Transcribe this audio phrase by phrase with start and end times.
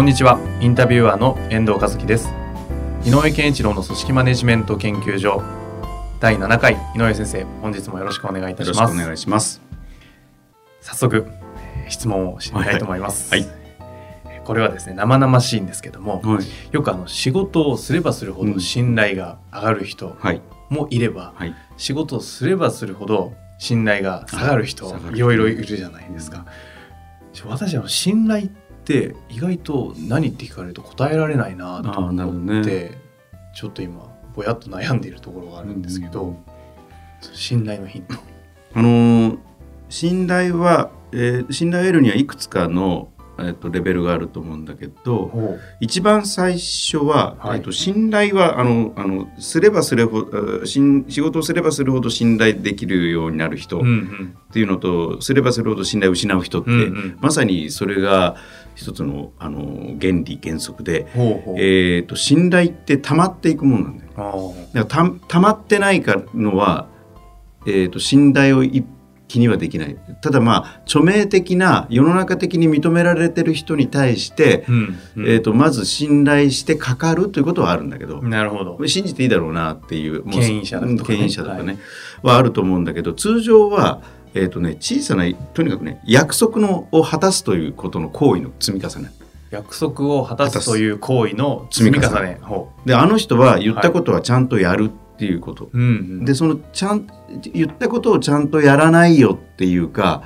[0.00, 0.40] こんにちは。
[0.62, 2.30] インタビュアーの遠藤和樹です。
[3.04, 5.42] 井上健一郎の組織マネジメント研究所。
[6.20, 6.72] 第7回。
[6.96, 8.94] 井上先生本日もよろしくお願いいたします。
[8.94, 9.60] お願いします。
[10.80, 11.26] 早速
[11.90, 13.46] 質問をしてみたいと思います、はい。
[14.42, 16.46] これはですね生々しいんですけども、はい。
[16.72, 20.40] よくあの仕事をすればするほど信頼が上がる人はい。
[20.70, 21.54] もいれば、はい。
[21.76, 25.18] 仕事をすればするほど信頼が下がる人い。
[25.18, 26.46] ろいろいるじゃないですか。
[27.44, 28.69] 私は信頼って
[29.28, 32.08] 意外と何って聞かれると答えられないなと思
[32.60, 33.00] って、どね。
[33.54, 36.36] ちょっと今ぼやっと悩んでいるところがあるんですけど、
[37.32, 38.14] 信頼のヒント。
[38.74, 39.38] あのー
[39.88, 47.58] 信頼は、えー信頼を得るにはいくつかの、えー、とレベルがあると思うんだけど一番最初は、はい。
[47.58, 57.18] えー、と信頼はあのあのすればするほん仕事をすればするほど信頼できるようになる人っうんうんていうのと、すればするほど信頼を失う人って、うんうん。
[57.20, 58.36] まさにそれが
[58.74, 64.54] 一つのあの原理原則で、えー、と信頼って溜まっていくものなんだよ。
[64.72, 66.88] だからた溜まってないかのは、
[67.66, 68.84] えー、と信頼を一
[69.30, 69.96] 気にはできない。
[70.22, 75.28] ただまあ著名的な世の中的に認められてる人に対して、うんうん。
[75.28, 78.86] えー、とまず信頼してかかるということはあるんだけど、なるほど。
[78.88, 80.98] 信じていいだろうなっていうもう権威者だとかね。
[80.98, 81.78] うん権威者だとかね、
[82.22, 84.02] はあると思うんだけど通常は、
[84.34, 89.10] えーとね、小さなとにかくね約束のを果たすということの行為の積み重ね
[89.50, 92.38] 約束を果たすという行為の積み重ね。
[92.42, 95.86] ほであの人は言ったことはちゃんとやるっていうこと、ううんう
[96.22, 97.06] んでそのちゃん
[97.52, 100.22] 言ったことをちゃんとやらないよっていうか、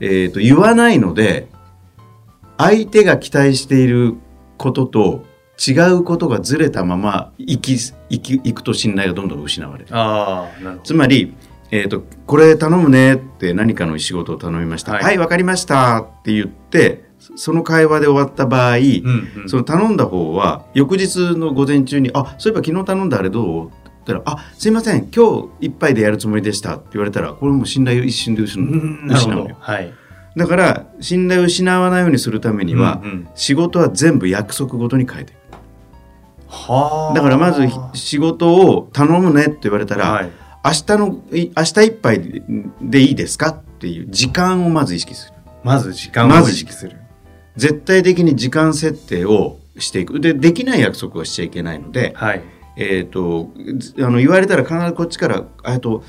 [0.00, 1.48] えー、と言わないので
[2.56, 4.16] 相手が期待している
[4.56, 5.24] ことと
[5.58, 9.88] 違うことがずれたまま生き生きいくと信頼がどんどん失われる。
[9.90, 10.82] ああなるほど。
[10.82, 11.34] つまり、
[11.70, 18.82] えーと「これ頼むね」って何かの仕事を頼みました「ははいいわ、かりました」って言ってその会話で終わった場合、うん
[19.42, 23.72] うんその頼んだ方は翌日の午前中に「あそういえば昨日頼んだあれどう?」って
[24.06, 29.48] 言ったら「あすいません今日一杯でやるつもりでした」って言われたらこれもう信頼を一瞬で失うのよ。
[29.48, 29.92] どはい。
[30.36, 35.38] だから信頼を失わないようにするためには、うんうん仕事は全部約束ごとに変えていく
[36.48, 37.14] はあ。
[37.14, 40.30] だからまず仕事を頼むねって言われたら、はい。
[40.68, 42.42] 明日のい明日いっぱいで
[42.82, 45.34] でいいですかっていう時間をまず意識する
[45.64, 46.96] まず時間をまず意識する。
[47.56, 52.42] 絶対的に時間設定をしていくでできない約束はしちゃいけないので、はい。
[52.76, 56.04] えー、とずあの言われたら必ずこっちからえっと、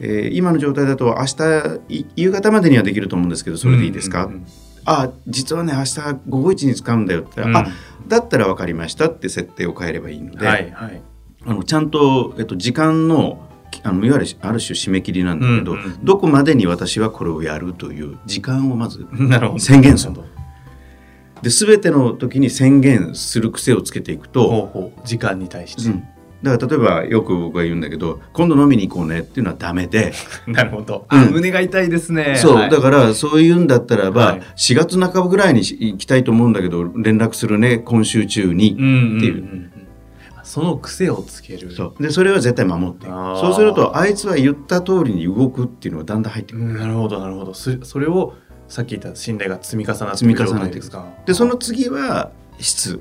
[0.00, 4.46] えー今の状態だと明日い夕方までにはできると思うんですけどそれでいいですか、うんうん
[4.86, 7.76] あ実はね明日午後一に使うんだよって言ったら、うんあ
[8.08, 11.02] だったら分かりましたって設定を変えればいいので、はいはい。
[11.44, 13.49] あのちゃんと、えっと、時間の
[13.82, 19.06] あのいわゆるある種締め切りなんだけど、うんうんどこまでに私はこれをやるという時間をまず。
[19.58, 20.24] 宣言するなほ
[21.42, 24.70] で全ての時に宣言する癖をつけていくど。
[24.72, 24.92] と。
[25.04, 25.90] 時間に対して。
[25.90, 26.02] うん
[26.42, 30.12] だから例えばよく僕が言うんだけど今度飲みに行こうねっていうのはダメで、
[30.48, 31.04] なるほど。
[31.08, 32.34] あ、うん胸が痛いですね。
[32.36, 39.70] そう、はいだからそういうんだったらば、はい4月半ばぐらいに行きたいと思うんだけど連絡するね今週中に、うんうんうんっていううん。
[40.50, 41.70] その癖をつける。
[41.70, 46.64] そうでそれは絶対守ってそうするとあいつは言った通りに動くっていうのがだんだん入ってくる。
[46.64, 47.54] うんなるほどなるほど。
[47.54, 48.34] そそれを
[48.66, 51.06] さっき言った信頼が積み重なって積み重ねていく状態ですか。
[51.24, 53.00] でその次は質、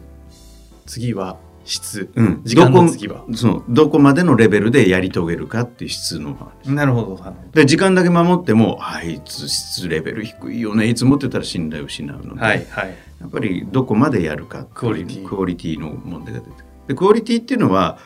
[0.85, 2.11] 次は質。
[2.13, 3.25] うん、時間の次は。
[3.33, 7.19] そうどこまでのレベルでやり遂げるかっていう質の話なるほど。
[7.53, 12.95] で時間だけ守ってもあいつ質レベル低いよねいつもって言ったら信頼を失うので、どはいはい。
[13.21, 17.99] やっぱりどこまでやるかクオリティクオリティの問題が出てくるでクオリティっていうのは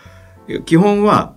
[0.66, 1.36] 基本は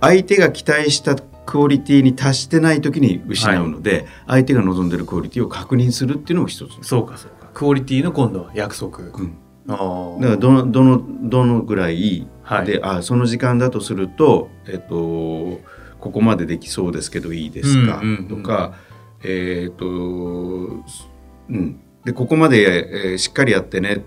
[0.00, 7.48] 相手が期待したクオリティに達してない時に失うので、相手が望んでるクオリティを確認するっていうのも一つ、そうかそうか。
[7.54, 8.98] クオリティの今度は約束。
[8.98, 9.36] うん。
[9.68, 10.20] あー。
[10.20, 12.66] だからどのどのどのぐらいはい。
[12.66, 15.60] で、あその時間だとすると、えっと、
[16.00, 18.28] ここまでできそうですけどいいですか、うんうんうん。
[18.28, 18.74] とか、
[19.22, 24.04] えっとうん、でここまで、えーしっかりやってね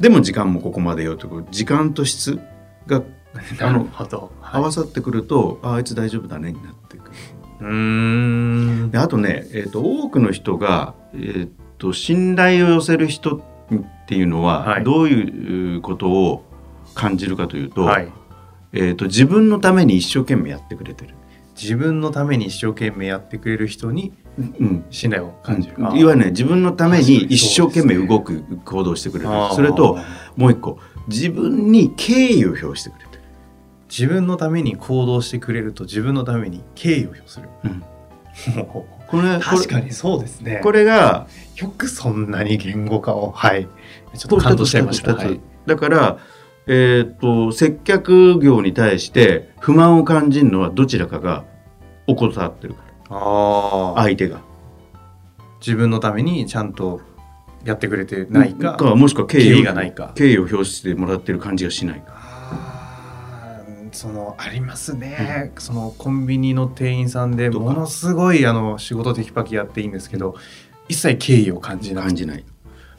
[0.00, 2.38] でも時間もここまでよという時間と質
[2.86, 3.02] が
[3.60, 4.32] あのほど。
[4.42, 7.10] 合わさってくると、ああいつ大丈夫だねになってくる。
[7.60, 8.90] うーん。
[8.90, 11.48] であとね、えー、と多くの人が、えー
[11.78, 13.40] と信頼を寄せる人っ
[14.06, 16.44] ていうのは、はいどういうことを
[16.94, 18.12] 感じるかというと,、はい
[18.72, 21.14] えー、と自分のために一生懸命やってくれてる。
[21.60, 29.30] 自分のために一生懸命やってくれる人にうん信頼を感じる、いわゆるね自分のために一生懸命動く行動してくれる。
[29.54, 29.98] それと
[30.36, 33.22] もう一個自分に敬意を表してくれてる、
[33.88, 37.48] 自分のために行動してくれると自分のために敬意を表する。
[37.64, 37.84] うん。
[39.08, 40.60] これ確かにそうですね。
[40.62, 41.26] これが
[41.56, 43.32] よくそんなに言語化を。
[43.32, 43.66] はい。
[44.16, 46.18] ちょっと感動しちゃいました、はい、だから、
[46.66, 51.44] えー、と接客業に対して不満を感じるのはどちらかが
[52.06, 54.40] 怠ってるかああら相手が。
[55.60, 57.00] 自分のためにちゃんと
[57.64, 60.12] やってくれてないか、もしくは敬意がないか。
[60.14, 62.16] 敬意を表してもらってる感じがしないか。
[63.90, 70.36] そのありますね、そのコンビニの店員さんでものすごいあの仕事テキパキやっていいんですけど
[70.88, 72.04] 一切敬意を感じない。
[72.04, 72.44] 感じない。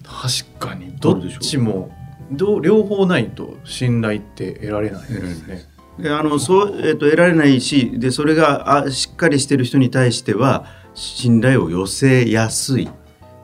[0.03, 0.95] 確かに。
[0.99, 1.91] どっちも
[2.31, 5.68] どう両方ないと信頼って得られないですね。
[6.01, 12.89] であのそう、えー、と得られないしでそれがあしっかりしてる人に対しては信頼を寄せやすい。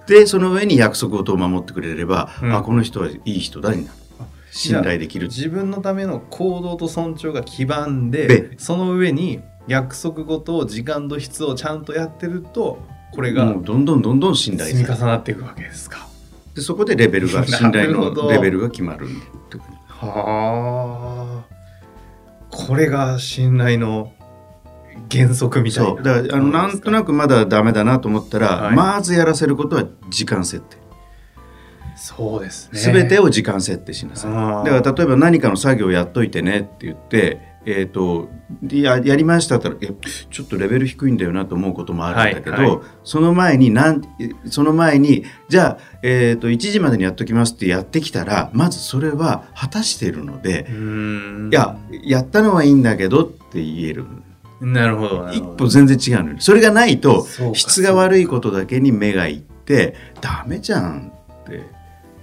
[0.08, 2.54] でその上に約束事を守ってくれれば、うん。
[2.56, 3.92] あこの人はいい人だにな。
[3.92, 3.98] る
[4.52, 5.28] 信頼できる。
[5.28, 12.80] 自分のための行動と尊重が基盤ででその上に約束事を時間と質をちゃんとやってると
[13.14, 16.08] これがもうどんどんどんどん信頼積み重なっていくわけですか。
[16.54, 19.10] でそこでレベルが 信頼のレベルが決まるっ
[19.50, 19.64] てこ
[20.00, 21.55] とはあ
[22.56, 24.14] これが信頼の
[25.12, 25.90] 原則みたいな。
[25.90, 26.04] そう。
[26.04, 28.76] だからあのなんとなくくまだダメだなと思ったら、はい。
[28.76, 30.78] まずやらせることは時間設定。
[31.98, 32.80] そうですね。
[32.80, 34.32] 全てを時間設定しなさい。
[34.70, 38.30] だから例えば何かの作業やっといてねって言って、えー、と
[38.62, 39.88] でややりましたったらえ
[40.30, 42.80] ちょっとレベル低いんだよなと思うこともあるんだけど、はいはい。
[43.04, 44.02] その前になん
[44.46, 50.68] その前にじゃあ、えー、と1時までにやっときますってやってきたらまずそれは果たしているので
[51.52, 54.06] いややったのはいいんだけどって言える。
[54.62, 56.36] なるほど一歩全然違うのよ。
[56.40, 61.62] それがないと質が悪いことだけに目がいってダメじゃんって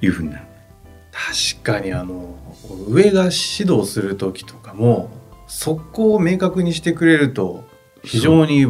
[0.00, 0.44] いうふうになる。
[1.12, 2.35] 確かにあの
[2.89, 5.11] 上が指導する時とかも
[5.55, 7.65] そこを明確にしてくれると
[8.03, 8.65] 非常に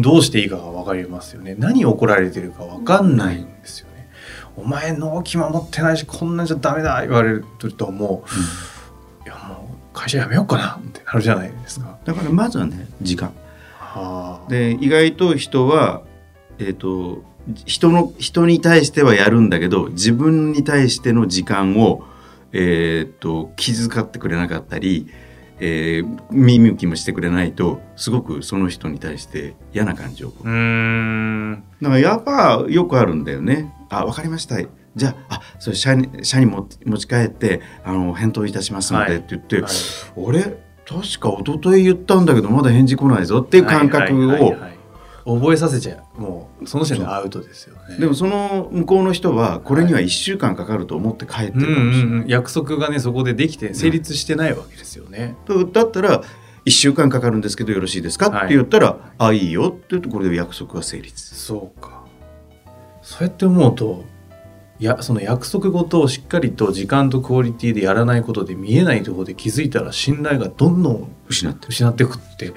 [0.00, 1.56] どうしていいかが分かりますよね。
[1.58, 4.08] 何怒られてるか分かんないんですよね、
[4.56, 7.44] お前納期守ってないしこんなんじゃダメだ言われる
[7.76, 8.24] とも
[9.22, 9.26] う。
[9.26, 11.98] いやもう会社辞めようかなってなるじゃないですか。
[12.04, 13.34] だからまずはね時間。
[13.78, 14.50] はあ。
[14.50, 16.02] で意外と人は、
[16.58, 17.22] えー、と
[17.66, 22.04] 人の人に対してはやるんだけど自分に対しての時間を、
[22.52, 25.08] えー、と気遣ってくれなかったり、
[25.60, 30.28] えー見向きもしてくれないとすごくその人に対して嫌な感じを。
[30.28, 31.64] うーん。
[31.80, 33.72] だからやっぱよくあるんだよね。
[33.90, 34.56] あ分かりました。
[34.96, 39.16] じゃああそれ社に社に持持ち帰ってあの返答いたしますので、はい。
[39.16, 39.72] って言って、はい。
[40.16, 40.42] 俺
[40.86, 44.12] 確か一昨日言ったんだけどまだ返事来ないぞっていう感覚
[44.42, 44.56] を、
[45.24, 47.96] 覚えさせちゃうもうその時点でアウトですよね。
[47.98, 52.04] でもその向こうの人はこれには1週間かかると思って帰ってうんるかもしれない。
[52.04, 55.36] うんうん、約束がねそこでできて成立してないわけですよね。
[55.46, 56.22] とだったら
[56.64, 61.34] 1週間かかるんですけどよろしいですか、はいって言ったら「あいいよ」って言うとこれで約束が成立。
[61.34, 62.04] そうか
[63.02, 64.04] そうやって思うと
[64.78, 72.54] いやその約束事をしっかりと時間とクオリティでやらないことで見えないところで気づいたら信頼がどんどん失ってる失っていくって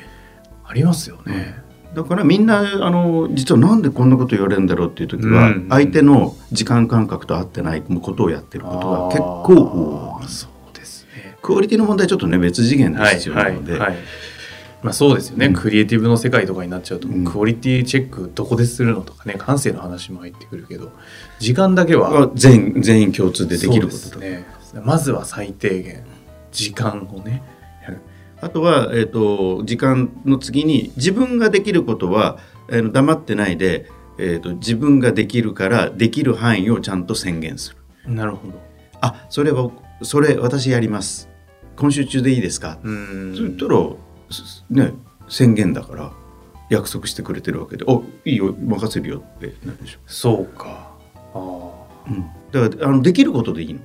[0.64, 1.63] ありますよね。
[1.94, 5.68] だからみんなあの実はなんでこんなこと言われるんだろうっていう時は、うん。
[5.70, 10.28] 相手の時間感覚と合ってないことをやってることが結構多い。
[10.28, 11.38] そうですね。
[11.42, 13.82] クオリティの問題はちょっとね別次元ではい必要なので、はい。
[13.82, 13.98] はい。
[14.82, 15.54] まあそうですよね、うん。
[15.54, 17.24] クリエイティブの世界とかになっちゃうと、うん。
[17.24, 20.92] クオリティチェックどこでするのとかね感性の話も入ってくるけど
[21.40, 24.20] 時間だけはは全全員共通でできることと。
[24.20, 24.46] ね。
[24.84, 26.04] まずは最低限
[26.52, 27.44] 時間をね
[28.44, 38.14] あとは、えー、と時間の次に自分ができることは、えー黙ってないで、えー、と自分ができるからできる範囲をちゃんと宣言する。
[38.14, 38.54] なるほど。
[39.02, 39.72] あそれは
[40.02, 41.30] それ私やります。
[41.76, 43.36] 今週中でいいですか、うーん。
[43.36, 43.80] そう言ったら
[44.32, 44.94] すね
[45.30, 46.12] 宣言だから
[46.70, 50.00] 約束してくれてるわけで「おいいよ任せるよ」ってなるでしょ。
[50.06, 50.92] そうか。
[51.34, 51.72] あ
[52.08, 53.80] うん、だからあのできることでいいの。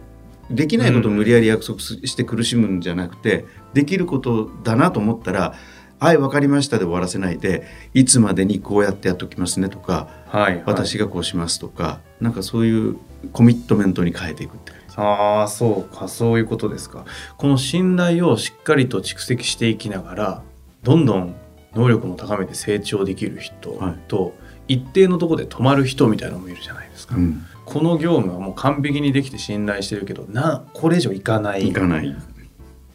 [0.51, 5.55] できないことを無理やり約束すして苦しむんじゃなくて、できることだなと思ったら
[6.01, 12.97] 「はい分かりました」で終わらせないで「いつまでにこうやってやっときますね」とかあはい、「はい、私がこうします」とかなんかそういう
[13.33, 14.95] コミットメントに変えていくって感じ。
[14.97, 17.05] ああそうかそういうことですか。
[17.37, 20.43] この信頼をしっかりと蓄積していきながら
[20.83, 21.35] どんどん
[21.75, 23.95] 能力も高めて成長できる人はい。
[24.09, 24.35] と、
[24.67, 31.69] 一定のところで止まる人みたいなのもいるじゃないですか、うんこの業務はもう完璧にできて信頼してるけどなこれ以上いかない。
[31.69, 32.17] いかない。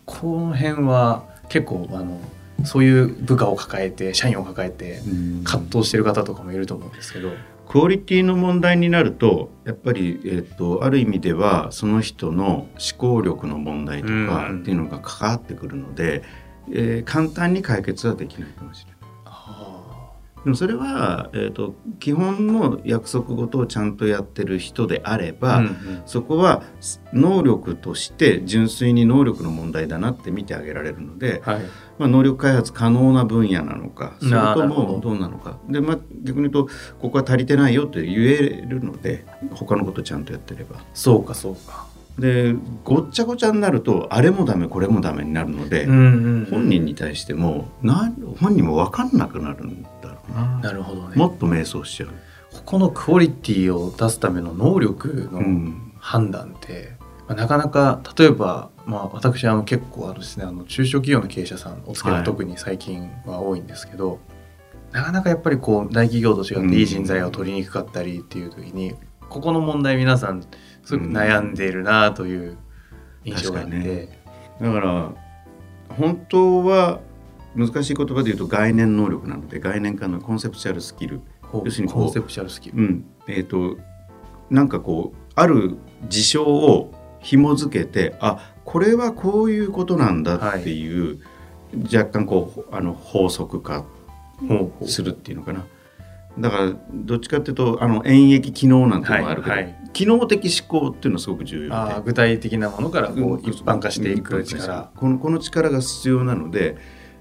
[0.06, 2.20] この辺は結構あの
[2.66, 5.02] そういう部下を抱えて社員を抱えて
[5.44, 7.32] 葛藤してる方とかもいると思うんですけど、
[7.68, 14.62] クオリティの問題になるとやっぱり、えっとある意味ではその人の思考力の問題とかうん。
[14.62, 16.24] っていうのが関わってくるので、
[16.72, 18.94] えー簡単に解決はできないかもしれない。
[20.44, 26.04] でもそれは、えー、と基本の約束事をちゃんとやってる人であれば、うんうん。
[26.06, 26.64] そこは
[27.14, 31.62] 能力として純粋に能力の問題だなって見てあげられるので、はい。
[31.98, 35.60] まあ、能力開発可能な分野なのかそれともどうなのか。
[35.70, 36.68] で、まあ、逆に言うと
[37.00, 40.84] ここは足りてないよって言えるので他のことちゃんとやってれば。
[40.94, 41.86] そうかそうか、
[42.18, 49.86] でごっちゃごちゃになるとあれもダメこれもダメになるので、んうん本人に対してもな本人も分かんなくなるん
[50.30, 50.60] な。
[50.60, 51.16] なるほどね。
[51.16, 52.10] もっと迷走しちゃう。
[52.54, 55.90] ここのクオリティを出すための能力のうん。
[55.98, 56.98] 判断って、
[57.30, 64.20] まあ、なかなか例えば、まあ、私あの結構あのですねあの中小企業の経営者さんお付きが特に最近は多いんですけど、
[64.92, 66.70] なかなかやっぱりこう大企業と違っうん。
[66.70, 68.96] ていい人材を取りにくかったりっていう時に、
[69.30, 70.44] ここの問題皆さん
[70.84, 72.58] すごく悩んでいるなという
[73.24, 74.20] 印象があって、確かにね。
[74.60, 75.12] だから
[75.96, 77.00] 本当は
[77.56, 81.22] 難しい言葉で言うと概念能力なので概念化のコンセプチュアルスキル、
[81.54, 83.06] 要するにコンセプチュアルスキル、うん。
[83.28, 83.78] えー、と
[84.50, 91.20] なんかこうある事象を紐付けてあこれはこういうことなんだっていう、
[91.86, 93.86] 若干こうあの法則化
[94.86, 95.66] するっていうのかな。
[96.40, 99.76] だからどっちかっていうとあの演繹機能なんていうのがあるけど、はいはい。
[99.94, 102.02] 機能的思考っていうのはすごく重要で。
[102.06, 106.78] 具体的なものからこううん一般化していく力、このこの力が必要なので、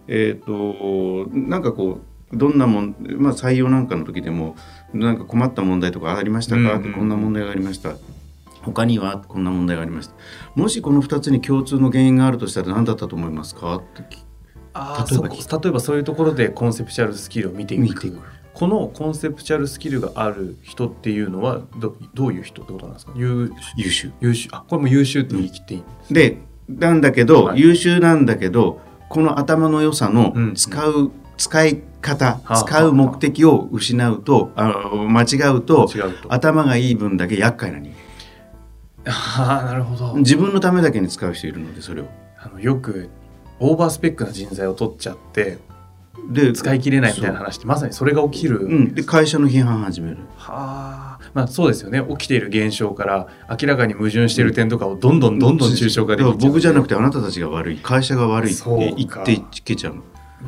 [0.09, 2.01] えー、となんかこ
[2.33, 4.57] うどんなもん、まあ、採用なんかの時でも
[4.95, 7.95] なんか困った問題とかありましたか、うんうんってこんな問題がありました。
[8.63, 9.19] 他には？
[9.19, 10.15] こんな問題がありました。
[10.55, 13.77] もしこの2つに共通の原因があるとしたら何だったと思いますか？
[13.77, 14.19] って例え
[14.75, 18.19] ばそこ例えばそういうところでコンセプチュアルスキルを見ていく見ていく
[18.55, 23.13] このコンセプチュアルスキルがある人っていうのはどどういう人ってことなんですか？
[23.17, 24.13] 優優秀。
[24.21, 24.49] 優秀。
[24.53, 27.61] あこれも優秀って言い切っていいんです、でなんだけど、はい。
[27.61, 28.81] 優秀なんだけど
[29.13, 30.55] この頭の良さのうん。
[30.55, 35.89] 使う、使い方はあ使う目的を失うとあ間違うと
[36.29, 37.93] 頭がいい分だけ厄介な人
[39.07, 40.15] ああなるほど。
[40.15, 42.07] 間自分のためだけに使う人いるのでそれを。
[42.39, 43.09] あのよく
[43.61, 45.59] オーバースペックな人材を取っちゃって
[46.31, 50.19] で使い切れないみたいな話ってまさにそれが起きる、うん、で会社の批判始める。
[50.37, 52.03] はあまあそうですよね。
[52.11, 59.23] 起きている現象から明らかに矛盾している点とかをどんどんどんどん抽象化できち僕じゃなくてあなたたちが悪い会社が悪いって言か。
[59.23, 59.95] っていけちゃう。
[59.97, 60.03] の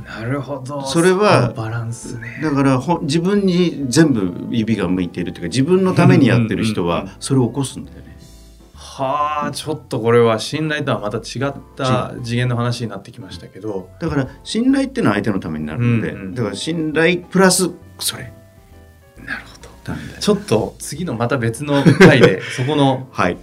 [0.05, 0.85] なるほど。
[0.85, 2.41] それはバランスね。
[2.43, 8.05] だからほ自分に全部指が向いているというか自分のためにやってる人うんうんうんはそれを起こすんだよね。
[8.75, 13.89] はあちょっとこれは信頼とはまた違った次元の話になってきましたけど。
[14.01, 16.35] だから信頼っていうのは相手のためになるので、うんうん。
[16.35, 18.33] だから信頼プラスそれ
[19.87, 23.37] なるほどなんだよちょっと次のまた別の回で そこのはい。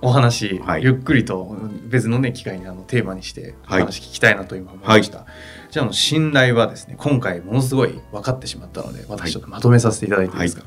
[0.00, 0.84] お話、はい。
[0.84, 1.56] ゆっくりと
[1.88, 3.80] 別のね機会にあのテーマにしておはい。
[3.80, 5.26] 話聞きたいなと今思いました、
[5.70, 10.62] じゃああの信頼はですね今回ものすごい分かってしまったので私ちょっとまとめさせていただいていいですか、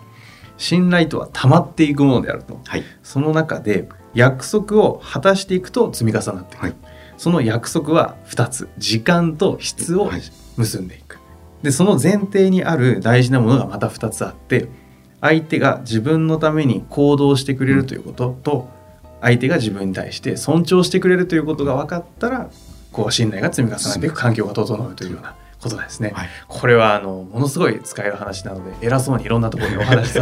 [0.57, 2.59] 信頼とは溜まっていくものであると。
[2.65, 2.83] はい。
[3.03, 6.75] その中で約束を果たしていくと積み重なっていく、はい。
[7.17, 10.21] その約束は2つ時間と質をはい。
[10.57, 11.19] 結んでいく。
[11.63, 14.67] でその前提にある大事なものがまた2つあって
[15.21, 18.69] 相手が自分のために行動してくれるということと、
[19.21, 22.49] 相手が自分に対して尊重してくれるということが分かったら
[22.91, 26.11] こう信頼が積み重なっていく環境が整うというようなことですね。
[26.15, 26.29] はい。
[26.47, 30.13] これはあのものすごい使える話なので偉そうにいろんなところにお話